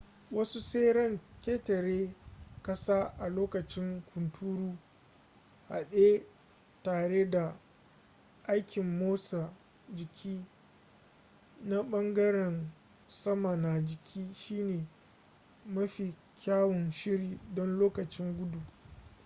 wasu 0.31 0.59
tseren 0.61 1.19
ƙetare-ƙasa 1.41 3.13
a 3.19 3.29
lokacin 3.29 4.03
hunturu 4.13 4.77
haɗe 5.69 6.25
tare 6.83 7.29
da 7.29 7.59
aikin 8.47 8.97
motsa 8.99 9.53
jiki 9.95 10.45
na 11.63 11.83
ɓangaren 11.83 12.71
sama 13.07 13.55
na 13.55 13.81
jiki 13.85 14.33
shine 14.33 14.87
mafi 15.65 16.15
kyawun 16.37 16.91
shiri 16.91 17.39
don 17.53 17.77
lokacin 17.79 18.37
gudu 18.37 18.61